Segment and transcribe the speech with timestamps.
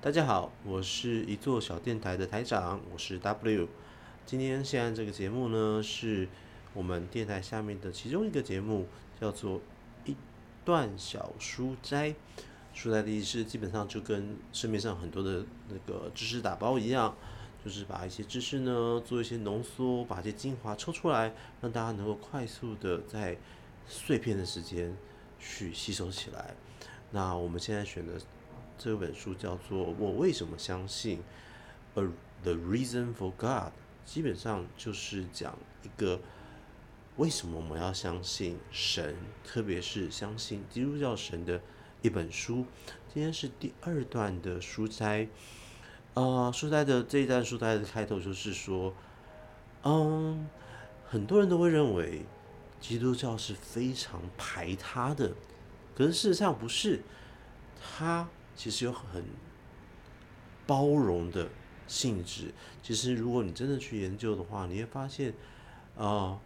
[0.00, 3.68] 大家好，我是一座小电台的台长，我是 W。
[4.24, 6.28] 今天现在这个节目呢，是
[6.72, 8.86] 我们电台下面的其中一个节目，
[9.20, 9.60] 叫做
[10.04, 10.14] 一
[10.64, 12.14] 段小书斋。
[12.72, 17.16] 书斋的意思基本上就跟市面上很多的那个知识打包一样，
[17.64, 23.36] 就是把一些知识呢做一些浓缩，把一些精华抽出来，让大家能够快速的在
[23.88, 24.96] 碎片的时间
[25.40, 26.54] 去吸收起来。
[27.10, 28.12] 那我们现在选的。
[28.78, 31.18] 这本书叫做《我为什么相信》
[32.00, 32.08] ，A
[32.44, 33.72] The Reason for God，
[34.06, 36.20] 基本上就是讲一个
[37.16, 41.60] 为什么我们要相信神，特别是相信基督教神的
[42.02, 42.66] 一本书。
[43.12, 45.26] 今天是第二段的书斋，
[46.14, 48.94] 呃，书斋的这一段书斋的开头就是说，
[49.82, 50.48] 嗯，
[51.04, 52.24] 很多人都会认为
[52.80, 55.32] 基督教是非常排他的，
[55.96, 57.02] 可是事实上不是，
[57.82, 58.28] 他。
[58.58, 59.24] 其实有很
[60.66, 61.48] 包容的
[61.86, 62.52] 性质。
[62.82, 65.30] 其实，如果你真的去研究的话，你会发现，
[65.96, 66.40] 啊、呃，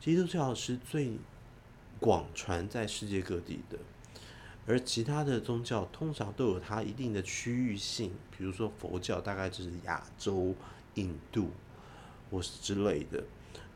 [0.00, 1.18] 基督教是最
[2.00, 3.78] 广传在世界各地的，
[4.66, 8.12] 而其他的宗教通常都有它一定的区域性。
[8.34, 10.54] 比如说佛教，大概就是亚洲、
[10.94, 11.50] 印度
[12.30, 13.22] 或是之类的。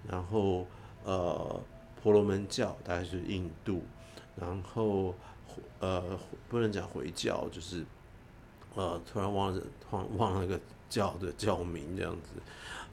[0.09, 0.67] 然后，
[1.05, 1.61] 呃，
[2.03, 3.85] 婆罗门教大概是印度，
[4.37, 5.15] 然后。
[5.81, 7.85] 呃，不能讲回教，就是
[8.75, 12.29] 呃，突然忘了忘忘了那个教的教名这样子。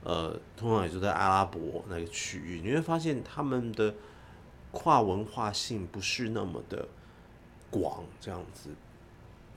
[0.04, 3.94] 呃，通常也就在阿拉伯那个区域，你会发现他们的
[4.72, 6.88] 跨文化性不是那么的
[7.70, 8.72] 广这样子。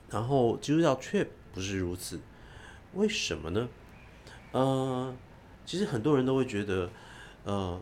[0.09, 2.19] 然后基督教却不是如此，
[2.93, 3.67] 为什么呢？
[4.51, 5.15] 呃，
[5.65, 6.89] 其实很多人都会觉得，
[7.45, 7.81] 呃，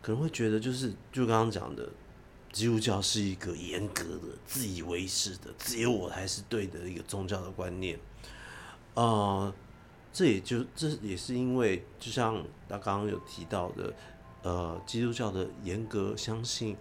[0.00, 1.88] 可能会觉得就是就刚刚讲的。
[2.52, 7.98] 基督教是一个严格的、自以为是的、只有我才是对的一个宗教的观念。
[8.94, 9.52] 呃，
[10.12, 13.94] 这也就这也是因为，就像他刚刚有提到的，
[14.42, 16.76] 呃，基督教的严格相信，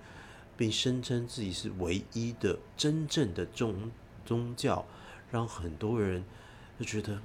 [0.57, 3.89] 并声称自己是唯一的、真正的宗
[4.25, 4.85] 宗教，
[5.31, 6.25] 让很多人
[6.77, 7.21] 就觉得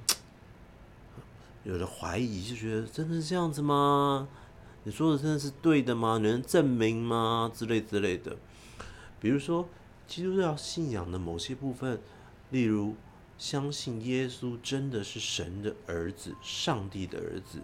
[1.65, 4.28] 有了怀疑，就觉得真的是这样子吗？
[4.87, 6.17] 你说的真的是对的吗？
[6.23, 7.51] 你能证明吗？
[7.53, 8.37] 之类之类的。
[9.19, 9.69] 比如说，
[10.07, 12.01] 基督教信仰的某些部分，
[12.51, 12.95] 例如
[13.37, 17.61] 相信耶稣真的是神的儿子、上帝的儿子，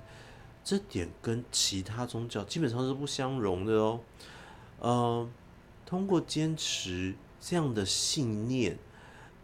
[0.64, 4.00] 这点跟其他宗教基本上是不相容的哦。
[4.80, 5.30] 呃，
[5.86, 8.76] 通过坚持这样的信念，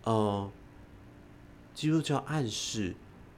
[0.02, 0.50] 呃，
[1.72, 2.96] 基督教暗示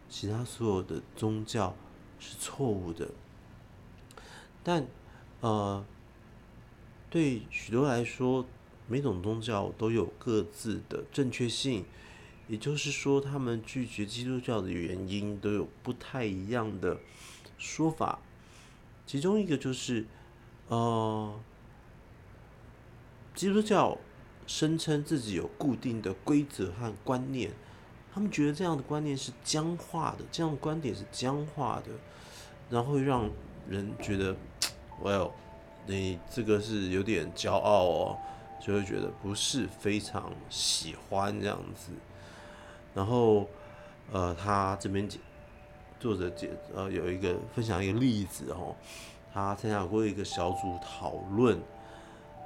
[0.08, 1.76] 其他所有的宗教
[2.18, 3.10] 是错误的。
[4.62, 4.86] 但，
[5.40, 5.84] 呃，
[7.08, 8.44] 对许多来说，
[8.86, 11.84] 每种宗教都有各自的正确性，
[12.46, 16.98] 也就是说，他们拒绝基督教的原因都有不太一样的
[17.56, 18.18] 说法。
[19.06, 20.04] 其中一个就是，
[20.68, 21.40] 呃，
[23.34, 23.96] 基督教
[24.46, 27.50] 声称自己有固定的规则和观念，
[28.12, 31.92] 他们觉得这样的观念是僵化的，这样的观点是僵化的，
[32.68, 33.30] 然后让
[33.66, 34.36] 人觉得。
[35.02, 35.30] Well，
[35.86, 38.18] 你这个是有点骄傲哦，
[38.60, 41.92] 就会觉得不是非常喜欢这样子。
[42.94, 43.46] 然后，
[44.12, 45.18] 呃，他这边解
[45.98, 48.76] 作者解呃有一个分享一个例子哦，
[49.32, 51.58] 他参加过一个小组讨论，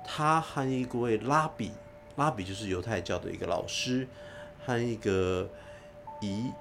[0.04, 1.72] 他和一位拉比，
[2.14, 4.06] 拉比就是犹太教的一个老师，
[4.64, 5.50] 和一个
[6.20, 6.52] 以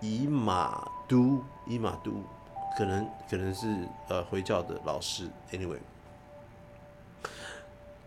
[0.00, 2.12] 以马都以马都。
[2.76, 3.66] 可能可能是
[4.08, 5.78] 呃回教的老师，anyway，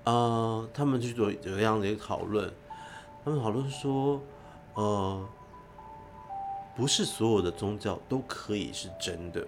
[0.03, 2.52] 呃，他们去做有这样的一个讨论，
[3.24, 4.20] 他们讨论说，
[4.74, 5.28] 呃，
[6.76, 9.46] 不是所有的宗教都可以是真的。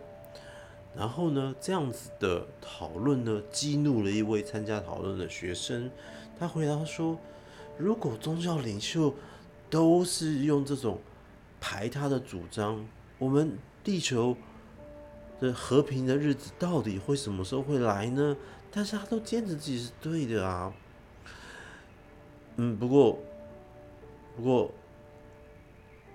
[0.95, 5.89] 然后呢，这样子的讨论呢，激怒了一位参加讨论的学生，
[6.39, 7.17] 他回答说，
[7.77, 9.13] 如果宗教领袖
[9.67, 10.99] 都是用这种
[11.59, 12.85] 排他的主张，
[13.17, 14.37] 我们地球。
[15.39, 18.35] 这和平的日子到底会什么时候会来呢？
[18.71, 20.73] 但是他都坚持自己是对的啊。
[22.57, 23.19] 嗯，不过，
[24.35, 24.71] 不过，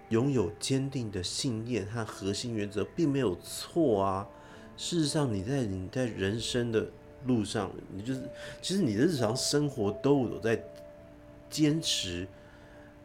[0.08, 4.28] 拥有坚定的信念和核心原则并没有错啊。
[4.76, 6.90] 事实上，你在你在人生的
[7.26, 8.28] 路上，你就是
[8.60, 10.60] 其实你的日常生活都有在
[11.48, 12.26] 坚持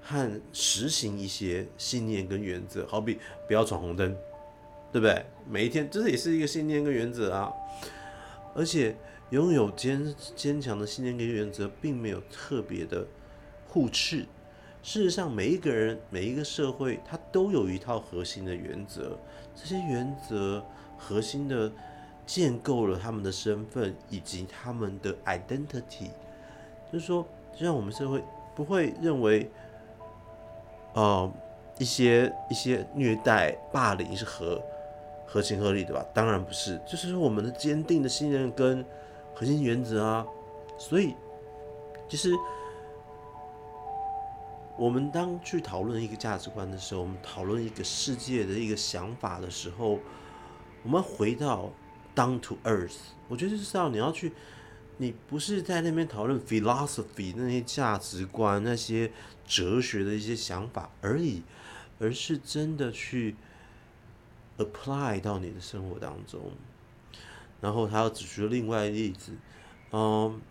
[0.01, 4.17] 和实行一些信念跟原则，好比不要闯红灯。
[4.91, 5.25] 对不对？
[5.47, 7.51] 每一天，这也是一个信念跟原则啊。
[8.55, 8.95] 而且，
[9.29, 13.05] 拥有坚坚强的信念跟原则，并没有特别的
[13.67, 14.25] 互斥。
[14.81, 19.19] 事实上，每一个人、每一个社会，它都有一套核心的原则。
[19.53, 20.63] 这些原则
[20.97, 21.71] 核心的
[22.25, 26.09] 建构了他们的身份以及他们的 identity。
[26.91, 28.23] 就是说，就像我们社会
[28.55, 29.51] 不会认为，
[30.93, 31.29] 呃，
[31.77, 34.61] 一些一些虐待、霸凌是合
[35.27, 36.03] 合情合理的吧？
[36.13, 38.83] 当然不是，就是我们的坚定的信任跟
[39.35, 40.25] 核心原则啊。
[40.79, 41.13] 所以，
[42.09, 42.31] 其实。
[44.79, 49.99] 我们当去讨论一个价值观的时候，我们讨论一个世界的一个想法的时候，
[50.83, 51.71] 我们回到
[52.15, 52.97] down to earth。
[53.27, 54.33] 我觉得就是要你要去，
[54.97, 59.11] 你不是在那边讨论 philosophy 那些价值观、那些
[59.47, 61.41] 哲学的一些想法而已，
[61.97, 63.35] 而是真的去
[64.57, 66.51] apply 到你的生活当中。
[67.61, 69.31] 然后他又指出另外一个例子，
[69.91, 70.41] 嗯，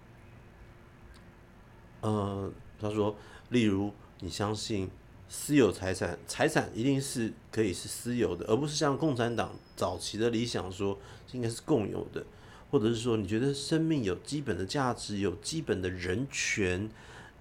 [2.00, 3.16] 呃，他说，
[3.50, 3.92] 例如。
[4.20, 4.90] 你相信
[5.28, 10.98] 私有财产，财产一定是可以是私有的，而不是像共产党早期的理想说
[11.32, 12.24] 应该是共有的，
[12.70, 16.88] 或者是说你觉得生命有基本的价值，有基本的人权，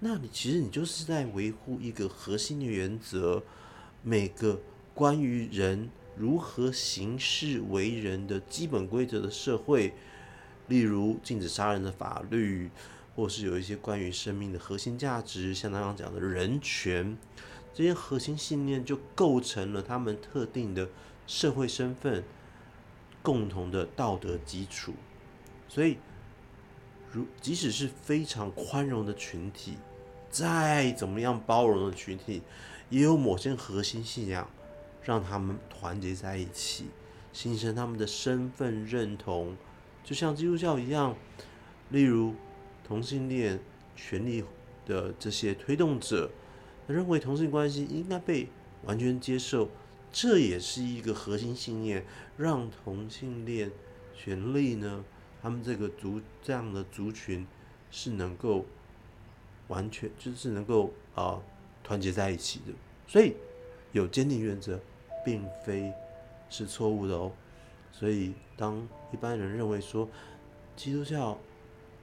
[0.00, 3.42] 那你其实你就是在维护一个核心的原则，
[4.02, 4.60] 每个
[4.92, 9.92] 关于人如何行事为人的基本规则的社会，
[10.68, 12.70] 例如禁止杀人的法律。
[13.14, 17.16] 或是有一些关于生命的核心价值，像刚刚讲的人权，
[17.72, 20.86] 这些核心信念就构成了他们特定的
[21.26, 22.22] 社会身份、
[23.22, 24.92] 共同的道德基础。
[25.66, 25.96] 所以，
[27.10, 29.78] 如即使是非常宽容的群体，
[30.28, 32.42] 再怎么样包容的群体，
[32.90, 34.46] 也有某些核心信仰
[35.06, 36.90] 让他们团结在一起，
[37.32, 39.56] 形成他们的身份认同，
[40.04, 41.16] 就像基督教一样，
[41.88, 42.34] 例如。
[42.88, 43.58] 同性恋
[43.96, 44.44] 权利
[44.86, 46.30] 的这些推动者
[46.86, 48.46] 认为同性关系应该被
[48.84, 49.68] 完全接受，
[50.12, 52.06] 这也是一个核心信念，
[52.36, 53.72] 让同性恋
[54.14, 55.04] 权利呢，
[55.42, 57.44] 他们这个族这样的族群
[57.90, 58.64] 是能够
[59.66, 61.42] 完全就是能够啊
[61.82, 62.72] 团结在一起的。
[63.08, 63.34] 所以
[63.90, 64.80] 有坚定原则，
[65.26, 65.92] 并非
[66.48, 67.32] 是错误的哦。
[67.90, 70.08] 所以当一般人认为说
[70.76, 71.36] 基督教，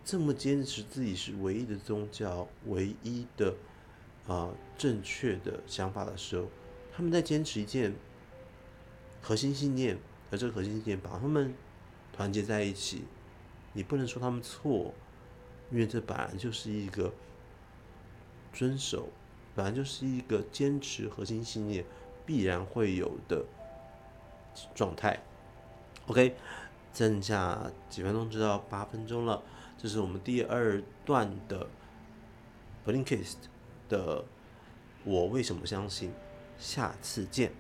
[0.04, 3.56] 这么坚持自己是唯一的宗教、唯一的
[4.28, 6.48] 啊、正确的想法的时候，
[6.94, 7.94] 他们在坚持一件
[9.22, 9.98] 核心信念，
[10.30, 11.54] 而这个核心信念把他们
[12.12, 13.04] 团结在一起。
[13.74, 14.94] 你不能说他们错，
[15.72, 17.14] 因为这本来就是一个
[18.54, 19.10] 遵守，
[19.56, 21.86] 本来就是一个坚持核心信念
[22.26, 23.46] 必然会有的
[24.76, 25.20] 状态。
[26.08, 26.36] OK，
[26.94, 29.42] 剩下几分钟就到八分钟了。
[29.78, 31.68] 这是我们第二段的
[32.86, 33.36] Blinkist
[33.90, 34.24] 的，
[35.04, 36.12] 我为什么相信？
[36.58, 37.52] 下次见。